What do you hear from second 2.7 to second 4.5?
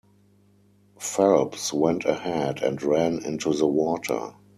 ran into the water.